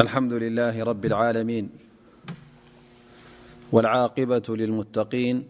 [0.00, 1.70] الحمد لله رب العالمين
[3.72, 5.44] والعاقبة للمتقين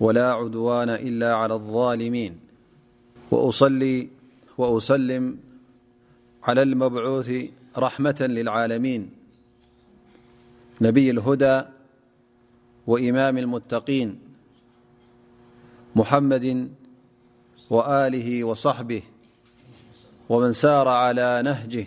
[0.00, 2.40] ولا عدوان إلا على الظالمين
[3.30, 5.38] وأصلوأسلم
[6.44, 7.32] على المبعوث
[7.78, 9.10] رحمة للعالمين
[10.80, 11.62] نبي الهدى
[12.86, 14.18] وإمام المتقين
[15.96, 16.70] محمد
[17.70, 19.02] وآله وصحبه
[20.28, 21.86] ومن سار على نهجه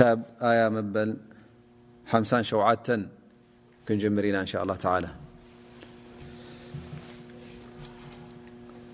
[0.00, 1.16] اآي مبل
[2.14, 3.06] مسا شوعةكن
[3.90, 5.08] جمنا إن شاء الله تعالى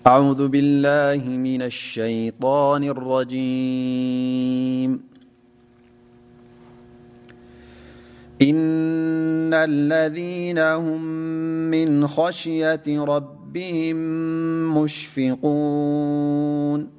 [0.07, 4.91] أعوذ بالله من الشيطان الرجيم
[8.41, 11.01] إن الذين هم
[11.73, 13.97] من خشية ربهم
[14.77, 16.98] مشفقون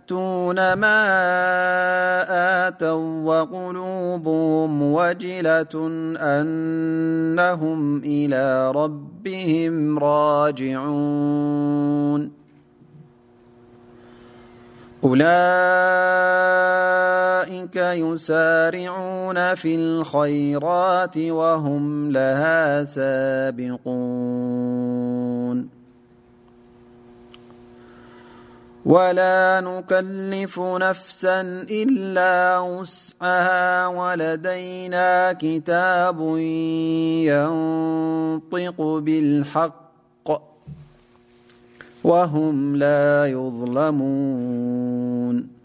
[0.13, 0.99] ما
[2.67, 2.83] آت
[3.23, 5.75] وقلوبهم وجلة
[6.19, 11.01] أنهم إلى ربهم راجعو
[15.03, 25.80] أولك يسارعون في الخيرات وهم لها سابقون
[28.85, 36.19] ولا نكلف نفسا إلا وسعها ولدينا كتاب
[38.57, 39.81] ينطق بالحق
[42.03, 45.60] وهم لا يظلمون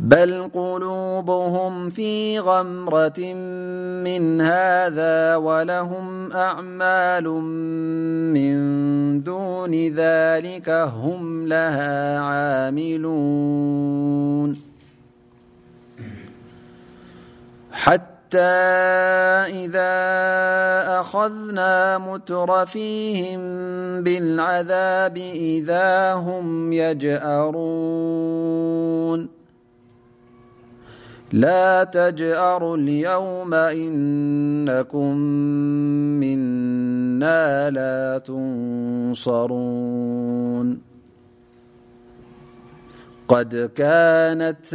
[0.00, 3.18] بل قلوبهم في غمرة
[4.04, 7.24] من هذا ولهم أعمال
[8.32, 8.56] من
[9.22, 14.56] دون ذلك هم لها عاملون
[17.70, 18.36] حتى
[19.64, 19.96] إذا
[21.00, 23.40] أخذنا متر فيهم
[24.02, 29.35] بالعذاب إذا هم يجأرون
[31.36, 35.16] لا تجأرو اليوم إنكم
[36.24, 40.80] منا لا تنصرون
[43.28, 44.74] قد كانت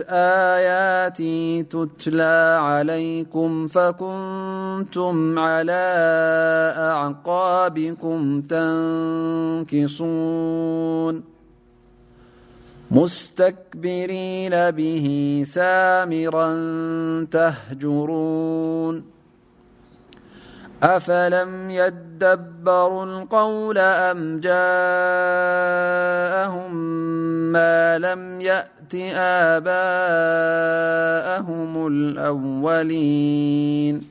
[0.53, 5.83] آياتي تتلى عليكم فكنتم على
[6.77, 11.31] أعقابكم تنكصون
[12.91, 15.05] مستكبرين به
[15.47, 16.47] سامرا
[17.31, 18.95] تهجرون
[20.83, 26.75] أفلم يدبروا القول أم جاءهم
[27.51, 34.10] ما لم يأت آباءهم الأولين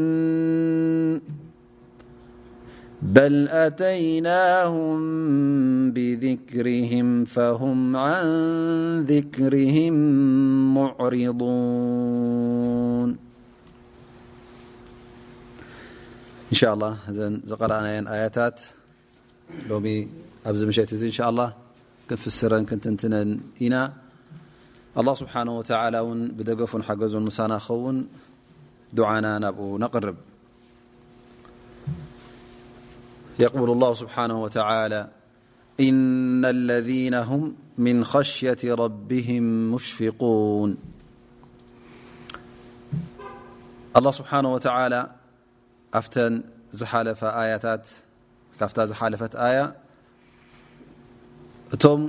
[3.02, 4.96] بل أتيناهم
[5.90, 8.26] بذكرهم فهم عن
[9.08, 9.92] ذكرهم
[10.74, 13.16] معرضون
[16.48, 16.96] إن شاء الله
[17.60, 18.60] قرأناي آيتات
[20.52, 21.52] مش إن شاء الله
[22.10, 23.90] كنفسر كنتنتن ن
[24.98, 28.08] الله سبحانه وتعالى ن بدف حز من خون
[28.92, 30.16] دعنا نب نقرب
[33.38, 35.08] يقول الله سبحانه وتعالى
[35.80, 39.42] إن الذين هم من خشية ربهم
[39.72, 40.76] مشفقون
[43.96, 45.00] الله سبحانه وتعالى
[45.94, 46.06] أف
[46.84, 47.66] حلف آيت
[48.58, 49.74] فت حلف آية
[51.74, 52.02] እቶم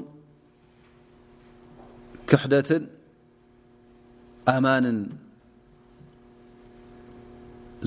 [2.30, 2.70] كحدة
[4.56, 4.86] أمان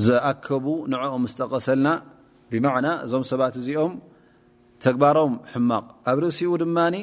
[0.06, 1.90] زأكب نع استغسلና
[2.52, 3.92] بمعنى ዞم سبت ዚኦم
[4.82, 6.94] تقبሮم حمغ ኣብ رእሲኡ ድمن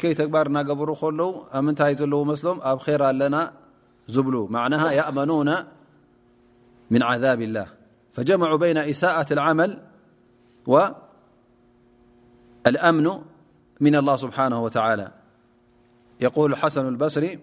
[0.00, 0.88] كي تجبر نقبر
[1.20, 1.28] لو
[1.66, 3.36] منتይ ዘلو مثلم ኣብ خر الن
[4.14, 5.50] زبل معنه يأمنون
[6.92, 7.68] من عذاب الله
[8.16, 9.70] فجمعا بين إساءة العمل
[10.72, 13.06] والأمن
[13.80, 17.38] نالهانهوتعلىيقول احسن البصر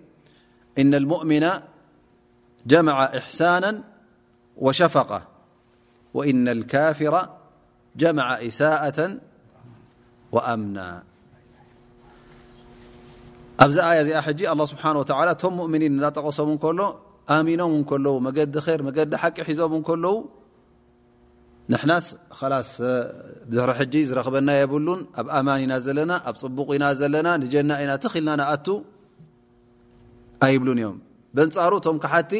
[0.78, 1.50] إن المؤمن
[2.66, 3.82] جمع إحسانا
[4.58, 5.22] وشفقة
[6.14, 7.30] وإن الكافر
[7.96, 9.18] جمع إساءة
[10.32, 11.04] وأمنا
[13.68, 16.96] ز آي يالله سبحانه وتعالى م مؤمنين اطقصم كله
[17.30, 20.24] آمنهم كل مجد خير مقد ح حزم كل
[21.72, 21.98] ና
[23.56, 23.78] ዝሕ
[24.10, 26.86] ዝረክበና የብሉን ኣብ ኣን ኢና ዘና ኣብ ፅቡቅ ኢና
[27.26, 28.56] ና ጀና ኢና ተክልና ኣ
[30.48, 30.90] ኣብ እዮ
[31.50, 32.34] ንፃሩ ቶ ሓቲ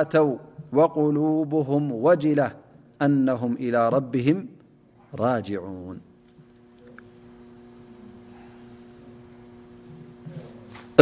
[0.00, 0.34] آتوا
[0.78, 2.40] وقلوبهم وجل
[3.04, 4.38] أنهم إلى ربهم
[5.22, 5.96] راجعون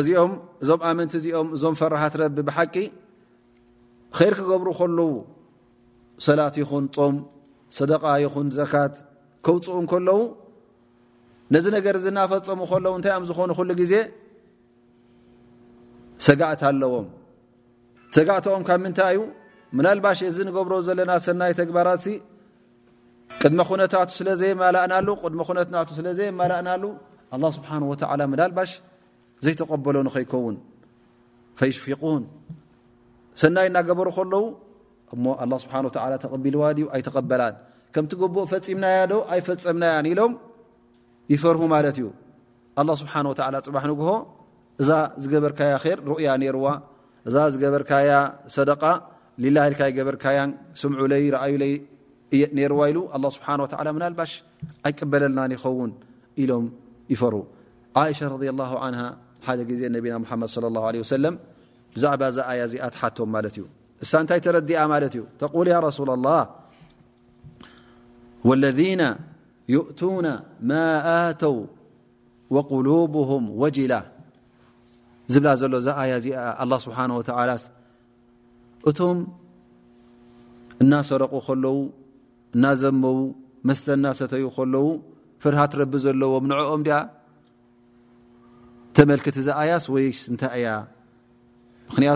[0.01, 0.33] እዚኦም
[0.63, 2.75] እዞም ኣመንቲ እዚኦም እዞም ፈራሓት ረቢ ብሓቂ
[4.17, 5.11] ከይር ክገብሩ ከለዉ
[6.27, 7.17] ሰላት ይኹን ፆም
[7.79, 8.95] ሰደቃ ይኹን ዘካት
[9.47, 10.19] ክውፅኡ ን ከለዉ
[11.55, 13.95] ነዚ ነገር ዚ ናፈፀሙ ከለዉ እንታይ እኦም ዝኾኑ ኩሉ ግዜ
[16.27, 17.07] ሰጋእት ኣለዎም
[18.17, 19.21] ሰጋእትኦም ካብ ምንታይ እዩ
[19.79, 22.15] ምናልባሽ እዚ ንገብሮ ዘለና ሰናይ ተግባራት ሲ
[23.43, 26.83] ቅድመ ኩነታቱ ስለ ዘየ ማላእናሉ ቅድመ ኩነትቱ ስለ ዘየ ማላእናሉ
[27.35, 28.71] ኣ ስብሓን ወላ ምናልባሽ
[29.43, 29.99] በሩ ው እ ቢዋ
[36.95, 37.01] ኣይ
[37.95, 40.33] ከም ኦ ፈምናያ ዶ ኣይፈፀምናያ ሎም
[41.35, 41.63] ይፈር ፅ
[44.83, 44.89] እዛ
[45.23, 45.77] ዝገበርካ ያ
[46.65, 46.67] ዋ
[47.29, 47.91] እዛ ዝገበርካ
[48.71, 48.73] ደ
[49.99, 50.25] ገበርካ
[50.81, 51.23] ስም ይ
[52.33, 52.85] ይዋ
[53.35, 53.37] ስ
[54.21, 54.33] ባሽ
[54.87, 55.91] ኣይቀበለና ይኸውን
[56.51, 56.65] ሎም
[57.13, 57.35] ይፈር
[59.49, 61.15] ሓደ ዜ ነቢና መድ صى الله عه ሰ
[61.95, 63.65] ብዛዕባ ዛኣያ ዚኣ ሓቶም ማለት እዩ
[64.05, 65.49] እሳ እንታይ ተረዲኣ ማለት እዩ ተ
[65.97, 66.45] ሱ لላه
[68.63, 68.81] ለذ
[69.75, 70.01] يእቱ
[70.71, 70.81] ማ
[71.27, 71.57] ኣተው
[72.55, 73.93] وقሉبهም ወጅላ
[75.33, 76.27] ዝብላ ዘሎ ዛኣያ እዚ
[76.59, 77.05] ه ስብሓه
[77.51, 77.53] ላ
[78.91, 79.19] እቶም
[80.83, 81.77] እናሰረቁ ከለዉ
[82.57, 83.19] እናዘመው
[83.69, 84.87] መስተ እናሰተዩ ከለው
[85.43, 86.83] ፍርሃት ረቢ ዘለዎ ንዐኦም
[88.97, 89.11] ተመ
[89.73, 90.09] ያስ ይ
[90.43, 90.69] ታይእያ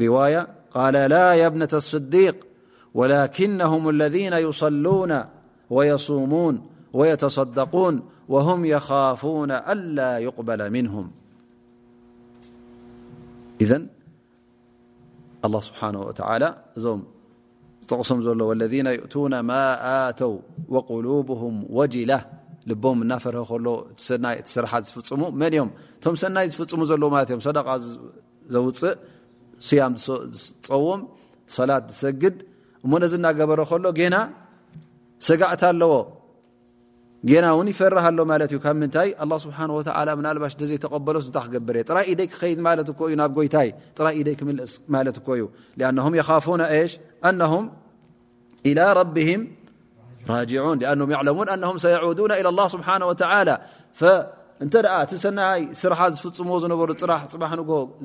[0.07, 2.47] رواية قال لا يا ابنة الصديق
[2.93, 5.23] ولكنهم الذين يصلون
[5.69, 11.11] ويصومون ويتصدقون وهم يخافون ألا يقبل منهم
[13.61, 13.81] إذ
[15.45, 20.39] الله سبحانه وتعالىوالذين يؤتون ما آتوا
[20.69, 22.25] وقلوبهم وجله
[22.83, 23.69] ቦም እናፈር ሎ
[24.53, 25.69] ስርሓ ዝፍፅሙ መን ም
[25.99, 27.59] እቶም ሰናይ ዝፍፅሙ ዘለዎማ እዮም ሰደ
[28.53, 28.97] ዘውፅእ
[29.67, 31.01] ስያም ዝፀውም
[31.57, 32.35] ሰላት ዝሰግድ
[32.85, 34.17] እሞነዚ ናገበረ ከሎ ና
[35.27, 35.93] ሰጋዕታ ኣለዎ
[37.43, 39.09] ና ን ይፈርሃሎ ማእዩ ካብ ምታይ
[39.45, 39.57] ስብሓ
[40.27, 44.73] ናልባሽ ተዘይተቀበሎስ ታ ክገብር እየ ጥራኢ ደይ ክከድ ማት እዩ ናብ ጎይታይ ጥራኢ ደይ ክምልስ
[44.95, 45.47] ማለት እኮእዩ
[48.61, 49.41] ሽ
[50.29, 50.81] ይ ስ ፅ
[51.49, 51.81] ሩፅ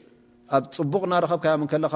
[0.57, 1.95] ኣብ ፅቡቕ እናረኸብካዮም ከለኻ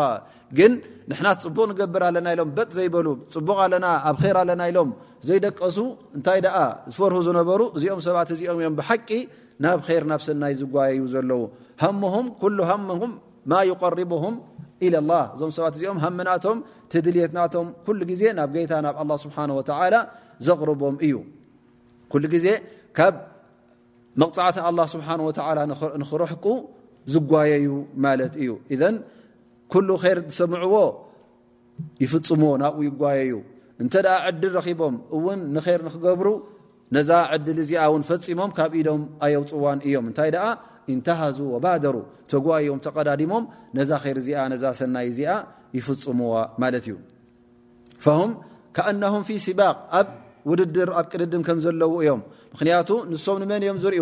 [0.58, 0.72] ግን
[1.12, 4.90] ንሕናት ፅቡቕ ንገብር ኣለና ኢሎም በጥ ዘይበሉ ፅቡቕ ኣለና ኣብ ር ኣለና ኢሎም
[5.30, 5.78] ዘይደቀሱ
[6.18, 6.58] እንታይ ደኣ
[6.92, 9.10] ዝፈርሑ ዝነበሩ እዚኦም ሰባት እዚኦም እዮም ብሓቂ
[9.64, 11.42] ናብ ይር ናብ ሰናይ ዝጓየዩ ዘለዉ
[11.84, 13.12] ሃሙሁም ኩሉ ሃምሁም
[13.52, 14.36] ማ ይቀርብሁም
[14.86, 16.58] ኢላ ላ እዞም ሰባት እዚኦም ሃምናቶም
[16.94, 19.96] ትድልየትናቶም ኩሉ ግዜ ናብ ገየታ ናብ ኣላ ስብሓን ወተዓላ
[20.48, 21.16] ዘቕርቦም እዩ
[22.14, 22.48] ኩሉ ግዜ
[23.00, 23.16] ካብ
[24.22, 25.60] መቕፃዕቲ ኣላ ስብሓ ወላ
[26.02, 26.46] ንኽረሕቁ
[27.14, 27.68] ዝየዩ
[28.06, 28.96] ማለት እዩ እዘን
[29.74, 30.76] ኩሉ ኸር ዝሰምዕዎ
[32.04, 33.34] ይፍፅምዎ ናብኡ ይጓየዩ
[33.84, 36.28] እንተ ደኣ ዕድል ረኺቦም እውን ንኸይር ንክገብሩ
[36.96, 40.46] ነዛ ዕድል እዚኣ እውን ፈፂሞም ካብ ኢዶም ኣየውፅዋን እዮም እንታይ ደኣ
[40.94, 41.96] ኢንታሃዙ ወባደሩ
[42.32, 43.44] ተጓየዮም ተቀዳዲሞም
[43.78, 45.32] ነዛ ይር እዚኣ ነዛ ሰናይ እዚኣ
[45.78, 46.96] ይፍፅሙዎ ማለት እዩ
[48.28, 48.32] ም
[48.76, 50.08] ከኣነም ፊ ሲባቅ ኣብ
[50.50, 52.22] ውድድር ኣብ ቅድድን ከም ዘለዉ እዮም
[52.54, 54.02] ምክንያቱ ንሶም ንመን እዮም ዝርዩ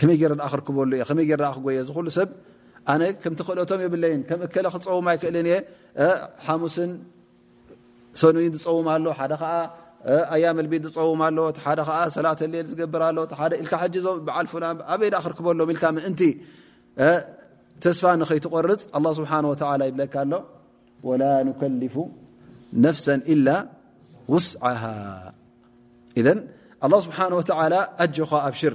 [0.00, 1.06] ከመይ ክክበሉ የ
[1.94, 2.08] ብ
[3.22, 5.46] ክእለቶ የብይ ክፀው ክእል
[6.46, 6.76] ሓሙስ
[8.20, 9.04] ሰይ ዝፀውማሎ
[10.34, 10.46] ኣያ
[10.84, 11.42] ት ዝፀውሎ
[12.16, 13.18] ሰላة ሌል ዝርሎ
[14.06, 15.62] ዞም ዓበይ ክበሎ
[17.84, 18.82] ተስፋ ከቆርፅ
[19.32, 20.14] ه ይብለካ
[21.60, 22.06] كፉ ፍ
[23.32, 23.48] إل
[24.32, 24.82] ውስعه
[26.24, 27.18] له ኻ
[28.44, 28.74] ኣ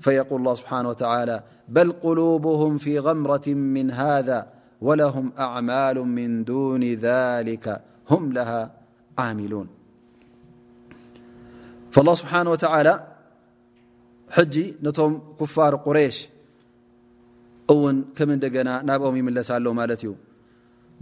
[0.00, 4.46] فيقول الله سبحانه وتعالى بل قلوبهم في غمرة من هذا
[4.80, 8.72] ولهم أعمال من دون ذلك هم لها
[9.18, 9.68] عاملون
[11.90, 12.94] فالله سبحانه وتعالى
[14.54, 16.16] ج نم كفار قريش
[17.70, 19.66] ون كم نن بم يملس ل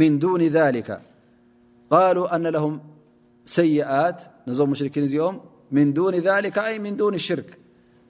[0.00, 0.76] من دون ذل
[1.90, 2.80] قالوا أن لهم
[3.60, 5.38] سيئات نم مشركين م
[5.76, 7.48] من دون ذلك أي من دون الشرك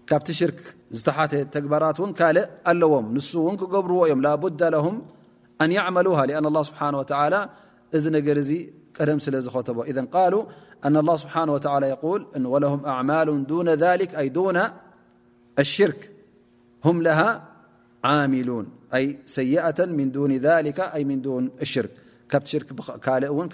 [0.08, 0.60] كبت شرك
[1.28, 2.36] ت تكبرات ون كل
[2.72, 4.94] الوم نس ن كقبر يم لابد لهم
[5.62, 7.40] أن يعملوها لأن الله سبحانه وتعالى
[8.02, 8.38] ذ نر
[9.08, 10.44] دم سل ختب إذا قالوا
[10.86, 12.20] أن الله سبحانه وتعالى يول
[12.54, 14.56] ولهم أعمال دون ذلك أ دون
[15.62, 16.00] الشرك
[16.86, 17.28] هم لها
[18.04, 21.90] عاملون أي سيئة من دون ذلك أي من دون الشرك
[22.30, 23.46] كشكلئ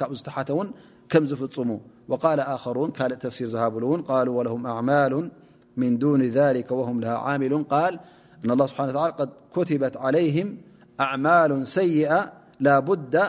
[0.47, 0.73] تون
[1.09, 5.31] كمزفمو وقال آخرون كل تفسير زهابلون قالوا ولهم أعمال
[5.77, 8.01] من دون ذلك وهم لها عاملون قال
[8.45, 10.57] أن الله سبحانه وتعالى قد كتبت عليهم
[11.01, 13.23] أعمال سيئة لابد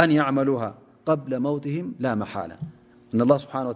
[0.00, 0.74] أن يعملوها
[1.06, 3.74] قبل موتهم لا محالةالله سبانهوى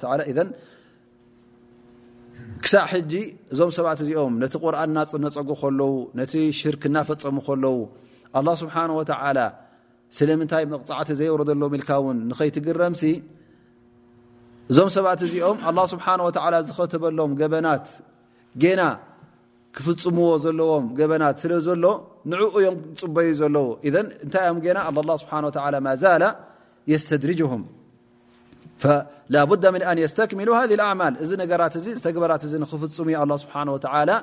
[2.72, 3.12] ሳዕ ሕጂ
[3.52, 7.76] እዞም ሰባት እዚኦም ነቲ ቁርኣን እናፅነፀጉ ከለው ነቲ ሽርክ እናፈፀሙ ከለው
[8.38, 9.38] ኣላه ስብሓ ወተላ
[10.16, 13.02] ስለምንታይ መቕፃዕቲ ዘይወረዘሎ ኢልካ ውን ንኸይትግረምሲ
[14.70, 16.30] እዞም ሰባት እዚኦም ኣላ ስብሓ ወ
[16.68, 17.84] ዝኸተበሎም ገበናት
[18.64, 18.80] ጌና
[19.76, 21.84] ክፍፅምዎ ዘለዎም ገበናት ስለ ዘሎ
[22.30, 23.92] ንዕኡ እዮም ክፅበዩ ዘለው እ
[24.24, 24.58] እንታይ እዮም
[25.10, 25.32] ና ስብሓ
[25.86, 26.24] ማዛላ
[26.92, 27.62] የስተድርጅሁም
[28.82, 32.24] فلابد من أن يستكملو هذه الأعمال نرت بت فم
[33.22, 34.16] الله سبحانه وتالى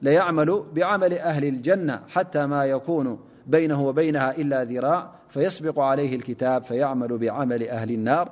[0.02, 7.18] ليعمل بعمل أهل الجنة حتى ما يكون بينه وبينها إلا ذراع فيسبق عليه الكتاب فيعمل
[7.18, 8.32] بعمل أهل النار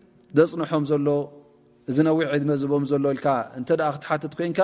[0.37, 1.07] ደፅንሖም ዘሎ
[1.95, 3.27] ዝነዊሕ ዕድመዝቦም ዘሎ ኢልካ
[3.59, 4.59] እንተ ክትሓትት ኮንካ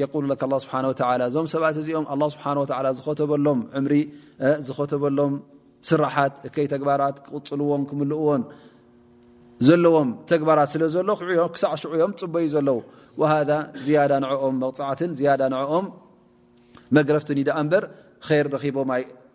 [0.00, 0.74] የقሉ ه ስብሓ
[1.30, 2.44] እዞም ሰባት እዚኦም ኣه ስብሓ
[2.86, 3.92] ላ ዝኸተበሎም ዕምሪ
[4.66, 5.32] ዝኸተበሎም
[5.88, 8.42] ስራሓት እከይ ተግባራት ክቕፅልዎን ክምልእዎን
[9.68, 12.78] ዘለዎም ተግባራት ስለ ዘሎ ክክሳዕ ሽዑዮም ፅበዩ ዘለዉ
[13.20, 13.50] ወሃذ
[13.86, 15.86] ዝያዳ ንዕኦም መቕፃዓትን ዝያዳ ንዕኦም
[16.96, 17.84] መግረፍትን እዩ ደኣ እንበር
[18.30, 19.02] ር ረኺቦይ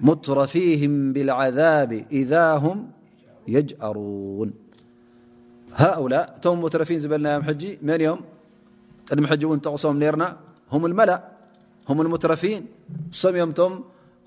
[0.00, 2.78] مترفيهم بالعذاب إذا هم
[3.48, 4.48] يجأرون
[5.74, 8.18] هؤلاء تم مترفين بلنيم حج من يم
[9.10, 10.22] قدم حج ون تقصم نرن
[10.72, 11.10] هم المل
[11.88, 12.60] هم المترفين
[13.12, 13.72] سم يم م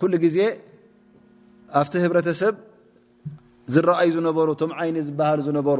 [0.01, 0.59] كل زي
[1.71, 2.55] افت هبرسب
[3.67, 5.79] زرأي نر م عين بهل نبر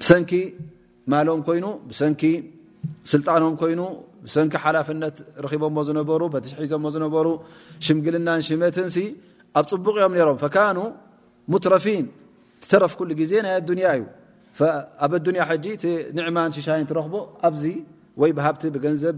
[0.00, 0.32] بسنك
[1.06, 2.22] مالم كين بسنك
[3.04, 3.80] سلطنم كين
[4.34, 6.08] ሰንኪ ሓላፍነት ረቦ ዝነሩ
[6.62, 7.26] ሒዞ ዝነሩ
[7.86, 8.86] ሽምግልናን ሽመትን
[9.58, 10.38] ኣብ ፅቡቕ እዮም ሮም
[10.76, 10.80] ኑ
[11.52, 12.04] ሙትረፊን
[12.70, 14.04] ተረፍ ሉ ግዜ ናይ ኣንያ እዩ
[15.04, 15.12] ኣብ
[15.44, 15.50] ኣያ
[16.16, 17.14] ንዕማን ሽሻይን ትረክቦ
[17.48, 17.64] ኣብዚ
[18.22, 19.16] ወይ ሃብቲ ብገንዘብ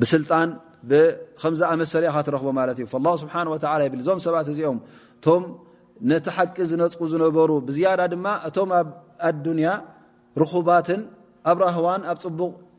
[0.00, 0.48] ብስልጣን
[1.42, 2.86] ከዚኣመሰሪኻ ትረክቦ ማ ዩ
[3.24, 3.34] ስሓ
[3.92, 4.78] ብ ዞም ሰባት እዚኦም
[5.18, 5.42] እቶም
[6.10, 8.70] ነቲ ሓቂ ዝነቁ ዝነበሩ ብዝያዳ ድማ እቶም
[9.30, 9.66] ኣንያ
[10.52, 11.00] ኹባትን
[11.50, 12.52] ኣብረهዋ ኣብ ፅቡቕ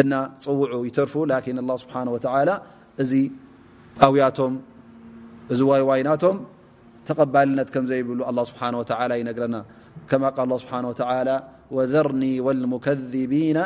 [0.00, 0.12] ن
[0.48, 2.54] وع يترفو لكن الله سبحانه وتعالى
[4.06, 4.52] أويتم
[5.70, 6.34] ويواينتم
[7.08, 9.60] تقبلنت كمزيبل الله سبحانه وتعالى ينرنا
[10.10, 11.36] كما قال الله سبحانه وتعالى
[11.76, 13.58] وذرني والمكذبين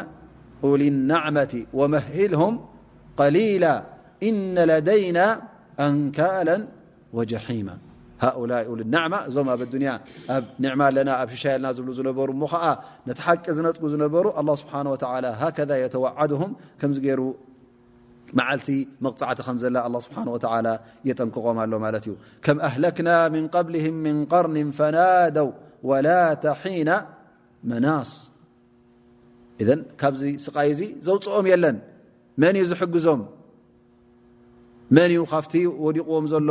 [0.66, 2.53] ول النعمة ومهلهم
[3.20, 3.74] قليلا
[4.29, 4.37] إن
[4.70, 5.27] لدينا
[5.87, 6.57] أنكالا
[7.16, 7.74] وجحيما
[8.25, 9.91] ሃؤላ ሉንማ እዞም ኣብ ንያ
[10.35, 12.64] ኣብ ኒዕማ ኣለና ኣብ ሽሻይ ለና ዝብሉ ዝነበሩ እሞ ከዓ
[13.09, 14.81] ነቲ ሓቂ ዝነጥጉ ዝነበሩ ه ስብሓه
[15.41, 17.21] ሃከذ የተዋዓድهም ከምዚ ገይሩ
[18.39, 18.69] መዓልቲ
[19.05, 20.19] መቕፃዕቲ ከም ዘላ ስብሓ
[21.09, 22.14] የጠንክቆም ኣሎ ማለት እዩ
[22.45, 25.49] ከም ኣህለክና ምን قብልهም ምን قርኒ ፈናደው
[25.91, 26.09] ወላ
[26.45, 26.91] ተሒና
[27.71, 28.11] መናስ
[29.62, 29.64] እ
[30.01, 31.77] ካብዚ ስቃይ እዚ ዘውፅኦም የለን
[32.43, 33.21] መን ዩ ዝሕግዞም
[34.97, 35.55] መን እዩ ካፍቲ
[35.85, 36.51] ወሊቑዎም ዘሎ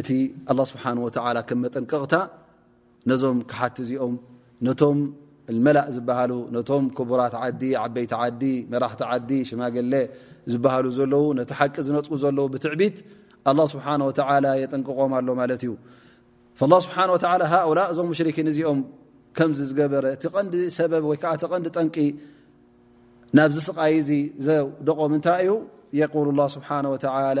[0.00, 0.08] እቲ
[0.50, 0.84] ኣه ስብሓ
[1.48, 2.14] ከም መጠንቀቕታ
[3.10, 4.14] ነዞም ክሓቲ እዚኦም
[4.66, 4.98] ነቶም
[5.66, 9.94] መላእ ዝበሃሉ ነቶም ክቡራት ዓዲ ዓበይቲ ዓዲ መራሕቲ ዓዲ ሽማግሌ
[10.52, 12.96] ዝብሃሉ ዘለው ነቲ ሓቂ ዝነፅ ዘለዉ ብትዕቢት
[13.46, 13.86] ه ስብሓ
[14.62, 15.72] የጠንቅቖም ኣሎ ማለት እዩ
[16.86, 16.96] ስብሓ
[17.52, 18.80] ሃؤላ እዞም ሽርኪን እዚኦም
[19.36, 21.96] ከምዚ ዝገበረ እቲ ቀንዲ ሰበብ ወይከዓ ቲ ቐንዲ ጠንቂ
[23.36, 24.10] ናብዚ ስቃይ ዚ
[24.46, 25.52] ዘደቖም እንታይ እዩ
[26.00, 26.68] የقል ه ስብሓ
[27.38, 27.40] ላ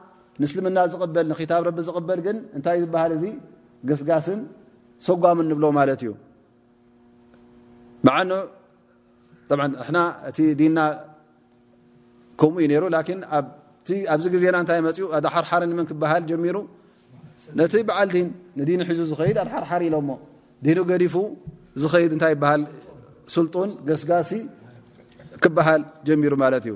[0.51, 0.95] ስልምና ዝ
[1.51, 2.19] ታ ዝበል
[2.65, 3.23] ታ ዝሃ እዚ
[3.89, 4.39] ገስጋስን
[5.07, 6.11] ሰጓም ብሎ ማት እዩ
[8.11, 8.15] ዓ
[10.39, 10.79] እ ና
[12.41, 12.83] ከምኡ ዩ ሩ
[14.13, 15.67] ኣብዚ ዜና ይ ፅ ሓርር
[16.55, 16.57] ሩ
[17.59, 18.09] ነቲ በዓል
[18.89, 21.15] ሒዙ ዝድ ኣሓርሓር ኢሎ ገዲፉ
[21.81, 22.23] ዝድ
[23.33, 24.31] ስጡን ገስጋሲ
[25.67, 26.75] ሃል ሩ እዩ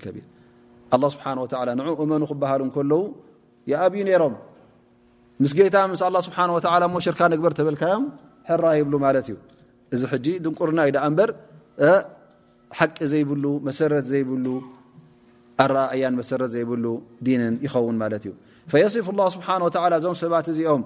[1.14, 1.30] ስሓه
[1.68, 3.02] ን እመኑ ክበሃሉ ከለዉ
[3.72, 4.34] يኣብዩ ነሮም
[5.44, 6.46] ምስ ጌታ ም له ስብሓه
[6.86, 8.04] و ሞ ሽርካ ነግበር ተበልካዮም
[8.50, 9.38] ሕራ ይብሉ ማለት እዩ
[9.94, 10.02] እዚ
[10.44, 11.30] ድንቁርና ዩ በር
[12.80, 14.46] ሓቂ ዘይብሉ መሰረት ዘይብሉ
[15.64, 16.86] ኣራእያን መሰረ ዘይብሉ
[17.26, 18.32] ዲንን ይኸውን ማት እዩ
[18.72, 19.58] فصፍ الله ስብሓه
[20.00, 20.84] እዞም ሰባት እዚኦም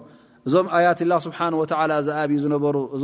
[0.47, 1.49] እዞም ኣያት ላ ስሓه
[2.03, 3.03] ዝብዩ ዝነበሩ እዞ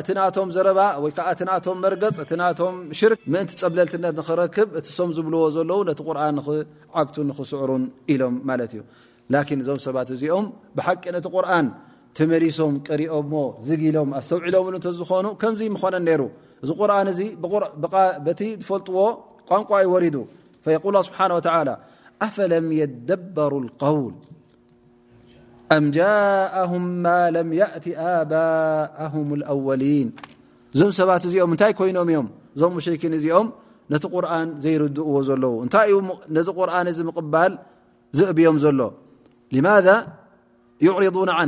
[0.00, 4.86] እቲ ናቶም ዘረባ ወይ ከዓ እቲ ናቶም መርገፅ እቲ ናቶም ሽርክ ምእንቲ ፀብለልትነት ንኽረክብ እቲ
[4.98, 6.36] ሶም ዝብልዎ ዘለዉ ነቲ ቁርን
[7.00, 8.82] ዓግቱ ንኽስዕሩን ኢሎም ማለት እዩ
[9.34, 10.46] ላኪን እዞም ሰባት እዚኦም
[10.76, 11.66] ብሓቂ ነቲ ቁርን
[12.18, 13.32] ተመሪሶም ቀሪኦሞ
[13.68, 16.22] ዝጊሎም ኣሰውዒሎምሉ እተዝኾኑ ከምዚ ምኾነ ነይሩ
[16.62, 17.20] እዚ ቁርን እዚ
[18.26, 18.98] በቲ ዝፈልጥዎ
[19.50, 20.16] ቋንቋ ይወሪዱ
[20.66, 21.36] ፈየقል ስብሓንه
[21.66, 21.72] ላ
[22.26, 23.52] ኣፈለም የደበሩ
[23.82, 24.14] ቀውል
[25.72, 26.70] جاءه
[27.34, 30.06] لم يأت به الأولن
[30.76, 32.24] እዞም ሰባት እዚኦም እታይ ይኖም እዮም
[32.60, 33.46] ዞም ሽን እዚኦም
[33.92, 35.90] ነቲ ቁርን ዘይرድእዎ ዘለዉ እታይ
[36.36, 36.98] ነዚ ርن እዚ
[37.34, 37.52] ቕል
[38.18, 38.80] ዝእብዮም ዘሎ
[39.54, 39.88] لذ
[40.86, 41.40] يعرضون ع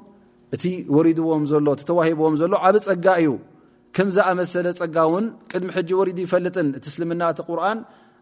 [0.55, 0.65] እቲ
[1.07, 3.29] رድዎም ሎ ተሂብዎም ሎ ዓብ ፀጋ እዩ
[3.97, 7.23] ከም ዝኣመሰለ ፀጋ ውን ቅድሚ ሕج رድ ይፈልጥን ቲ እስልምና
[7.61, 7.79] ርን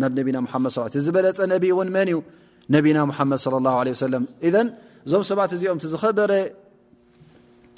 [0.02, 0.54] ናብ ነና
[0.92, 2.18] ድ ዝበለፀ ነብ እውን መን እዩ
[2.74, 4.50] ነብና ሓመድ ه ሰም እ
[5.08, 6.32] እዞም ሰባት እዚኦም ዝኸበረ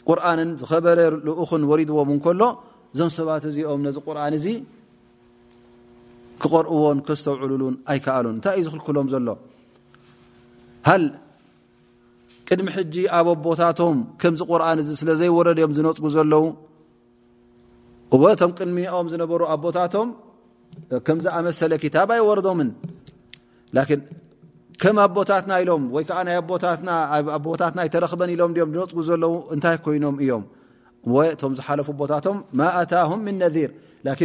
[0.10, 2.42] ቁርንን ዝበረ ልኡኽን ወሪድዎም ከሎ
[2.94, 4.48] እዞም ሰባት እዚኦም ነዚ ቁርን እዚ
[6.42, 9.28] ክቐርእዎን ክስተውዕሉሉን ኣይከኣሉን እንታይ እዩ ዝኽልክሎም ዘሎ
[12.50, 16.44] ቅድሚ ሕጂ ኣ ቦታቶም ከምዚ ቁርን እዚ ስለ ዘይወረድ ዮም ዝነፅጉ ዘለው
[18.42, 20.10] ቶም ቅድሚኦም ዝነበሩ ኣቦታቶም
[21.06, 22.60] ከም ዝኣመሰለ ታ ኣይወረዶም
[24.82, 25.84] ከም ኣቦታትና ኢሎም
[27.48, 30.44] ቦታት ተረክበን ሎም ም ዝነፅጉ ዘለው እታይ ኮይኖም እዮም
[31.42, 33.72] ቶም ዝሓለፉ ቦታቶም ማ ኣታهም ነذር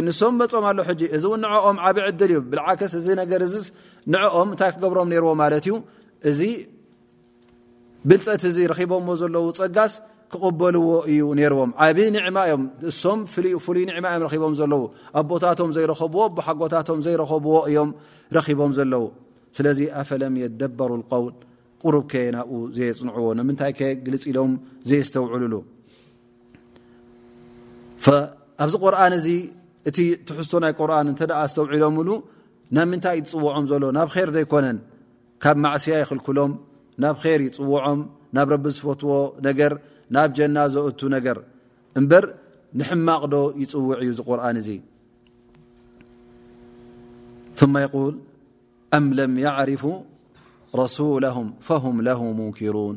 [0.09, 0.71] ንም መፅም ኣ
[1.17, 2.67] እዚ ንኦም ዓብ ዕል ዩ ብዓ
[3.01, 3.07] እዚ
[4.15, 5.21] ንኦም እታይ ክገብሮም ዎ
[5.71, 5.75] ዩ
[8.07, 9.93] ብልፀት እዚ ረኪቦምዎ ዘለዉ ፀጋስ
[10.31, 11.97] ክቕበልዎ እዩ ነርዎም ዓብ
[12.27, 14.83] ዕማ ዮም እሶም ፍሉይ ዕማ እዮም ቦም ዘለው
[15.19, 17.89] ኣ ቦታቶም ዘይረኸብዎ ሓጎታቶም ዘይረኸብዎ እዮም
[18.59, 19.03] ቦም ዘለው
[19.57, 21.03] ስለዚ ኣፈለም የደበሩውል
[21.83, 23.71] ቁሩብ ከ ናብኡ ዘየፅንዕዎ ምታይ
[24.05, 24.51] ግልፅ ኢሎም
[24.89, 25.53] ዘየ ዝተውዕሉሉ
[28.63, 29.27] ኣብዚ ቁርን እዚ
[29.89, 29.97] እቲ
[30.27, 31.21] ትሕዝቶ ናይ ቁርን እተ
[31.51, 32.09] ዝተውዒሎም ሉ
[32.75, 34.77] ናብ ምንታይ እ ትፅውዖም ዘሎ ናብ ር ዘይኮነን
[35.43, 36.51] ካብ ማዕስያ ይክልክሎም
[37.03, 37.99] ናብ ር ይፅውዖም
[38.35, 39.13] ናብ ረቢ ዝፈትዎ
[39.47, 39.71] ነገር
[40.15, 41.37] ናብ ጀና ዘእቱ ነገር
[41.99, 42.25] እምበር
[42.79, 44.69] ንሕማቕዶ ይፅውዕ እዩ እዚ ቁርን እዚ
[47.59, 48.15] ثማ ይል
[48.97, 49.83] አም ለም يዕርፉ
[50.81, 52.95] ረሱላهም ፈهም ለه ሙንክሩን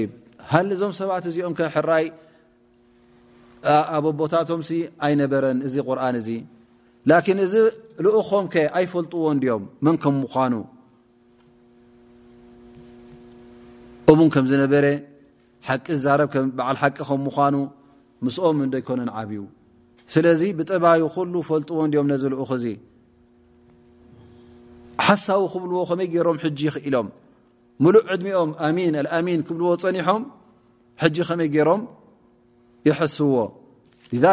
[0.00, 0.10] ይብ
[0.50, 2.06] ሃሊ ዞም ሰባት እዚኦም ከ ሕራይ
[3.96, 4.70] ኣበቦታቶምሲ
[5.06, 6.28] ኣይነበረን እዚ ቁርን እዚ
[7.10, 7.54] ላን እዚ
[8.04, 10.52] ልኡኾም ከ ኣይፈልጥዎን ድኦም መን ከም ምዃኑ
[14.12, 14.86] እቡን ከም ዝነበረ
[15.68, 16.20] ሓቂ ዛብ
[16.68, 17.54] ዓ ሓቂ ከም ምኳኑ
[18.24, 19.38] ምስኦም እ ይኮነን ዓብዩ
[20.14, 21.00] ስለዚ ብጠባይ
[21.32, 22.64] ሉ ፈልጥዎ ኦም ነዘልኡክ እዚ
[25.06, 27.08] ሓሳዊ ክብልዎ ከመይ ገሮም ሕጂ ይክኢሎም
[27.84, 30.22] ሙሉእ ዕድሚኦም ኣሚን ኣኣሚን ክብልዎ ፀኒሖም
[31.04, 31.82] ሕጂ ከመይ ገይሮም
[32.88, 33.36] ይሐስዎ
[34.24, 34.26] ذ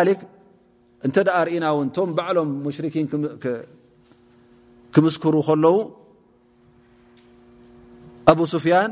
[1.07, 1.15] እንተ
[1.47, 3.05] ርእና ውን ቶም ባዕሎም ሙሽርኪን
[4.93, 5.77] ክምስክሩ ከለው
[8.31, 8.91] ኣብ ስፍያን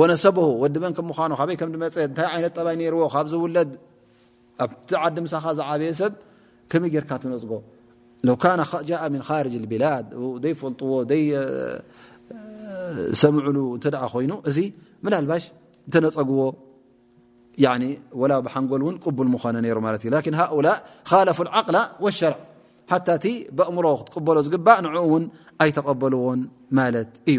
[0.00, 0.36] وነሰብ
[0.74, 3.70] ዲ በ ኑ መ እታ ት ጠባይ ዎ ብ ዝውለድ
[4.64, 6.12] ኣቲ ዓዲምሰኻ ዝዓብ ሰብ
[6.70, 7.52] ከመ ርካ ነፅጎ
[9.62, 10.06] ن بላድ
[10.62, 10.90] ፈልጥዎ
[13.22, 13.56] ሰምሉ
[14.14, 14.58] ኮይኑ እዚ
[15.30, 15.44] ባሽ
[15.92, 16.40] ተነፀግዎ
[18.30, 19.28] ላ ሓንጎል ን ቅቡል
[20.52, 20.76] ሃؤላء
[21.38, 22.38] ፉ الዓقل واሸርع
[23.06, 23.26] ታ እቲ
[23.56, 25.24] ብእምሮ ክትቀበሎ ዝግባእ ን
[25.62, 26.22] ኣይተቐበልዎ
[27.32, 27.38] እዩ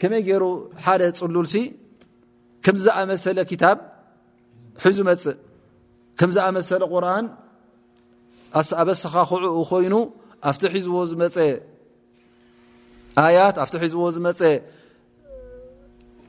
[0.00, 0.44] ከመይ ገይሩ
[0.84, 1.56] ሓደ ፅሉል ሲ
[2.64, 3.78] ከምዝኣመሰለ ታብ
[4.82, 4.84] ፅ
[6.20, 7.26] ም ዝኣመሰለ ቁርን
[8.80, 9.94] ኣበስኻ ክዕኡ ኮይኑ
[10.48, 11.36] ኣብቲ ሒዝዎ ዝመፀ
[13.36, 14.40] ያት ኣ ሒዝዎ ዝመፀ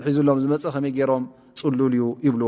[0.06, 1.24] ሒዙሎም ዝ ከይ ሮም
[1.60, 2.48] ፅሉል እዩ ይብልዎ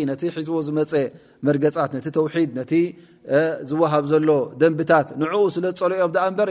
[0.08, 0.56] ነ ቲ ሒዝዎ
[2.70, 2.72] ት
[3.70, 6.06] ዝሃብ ሎ ደንታት ኡ ለ ፀሎኦ
[6.38, 6.48] በር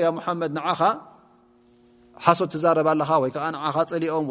[2.23, 2.73] ሓሶ ዛ
[4.03, 4.25] ሊኦም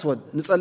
[0.00, 0.02] ፀ
[0.36, 0.60] ዝ ኦ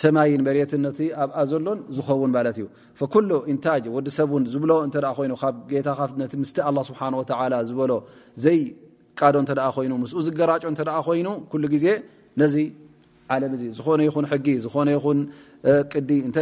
[0.00, 2.66] ሰማይን መሬት ነቲ ኣብኣ ዘሎን ዝኸውን ማለት እዩ
[3.14, 3.22] ኩ
[3.52, 4.70] ኢንታጅ ወዲሰብን ዝብሎ
[5.26, 5.88] ይኑ ካብ ጌታ
[6.32, 6.52] ስ
[6.88, 7.04] ስብሓ
[7.68, 7.90] ዝበሎ
[8.44, 9.52] ዘይቃዶ እተ
[9.86, 11.28] ይኑ ምስ ዝገራጮ ተ ኮይኑ
[11.62, 11.86] ሉ ግዜ
[12.42, 12.56] ነዚ
[13.34, 15.18] ዓለም ዚ ዝኾነ ይኹን ሕጊ ዝኾነ ይን
[15.92, 16.36] ቅዲ እተ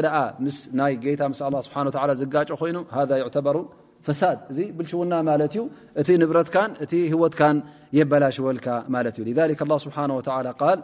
[0.44, 1.22] ምናይ ጌታ
[2.02, 2.76] ሓ ዝጋጨ ኮይኑ
[3.36, 3.57] ተበሩ
[4.07, 5.62] ፈሳድ እዚ ብልሽውና ማለት ዩ
[6.00, 7.57] እቲ ንብረትካን እቲ ህወትካን
[7.98, 9.24] የበላሽወልካ ማለት ዩ
[9.86, 9.96] ስብሓ
[10.46, 10.78] ል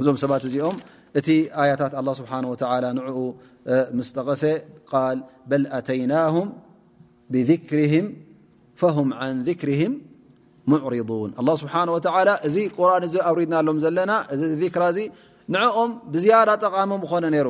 [0.00, 0.76] እዞም ሰባት እዚኦም
[1.18, 1.28] እቲ
[1.62, 3.00] آيታት الله سبحانه وتعلى ن
[3.98, 4.42] مسጠቀሰ
[5.16, 5.18] ل
[5.50, 6.46] بل أتينهم
[7.32, 8.04] بذكرهم
[8.80, 9.92] فهم عن ذكرهم
[10.72, 14.84] معرضون الله سبحنه وتعلى እዚ قرن أورድናሎ ዘለና ذራ
[15.54, 17.48] نعኦም بزያد ጠቃم ኾن ر